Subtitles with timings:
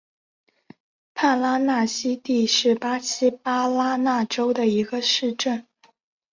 [1.13, 5.67] 帕拉纳西蒂是巴西巴拉那州的一个市镇。